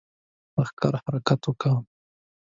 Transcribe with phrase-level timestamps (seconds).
[0.61, 1.79] لښکر حرکت کوو.